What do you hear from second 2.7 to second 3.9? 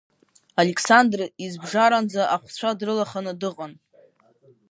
дрылаханы дыҟан.